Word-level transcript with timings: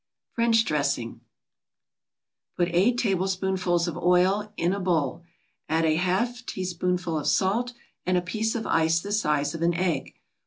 FRENCH 0.33 0.65
DRESSING 0.65 1.21
Put 2.57 2.69
eight 2.73 2.97
tablespoonfuls 2.97 3.87
of 3.87 3.97
oil 3.97 4.51
in 4.57 4.73
a 4.73 4.79
bowl, 4.79 5.21
add 5.69 5.85
a 5.85 5.93
half 5.97 6.43
teaspoonful 6.47 7.19
of 7.19 7.27
salt, 7.27 7.73
and 8.03 8.17
a 8.17 8.21
piece 8.23 8.55
of 8.55 8.65
ice 8.65 8.99
the 8.99 9.11
size 9.11 9.53
of 9.53 9.61
an 9.61 9.75
egg. 9.75 10.15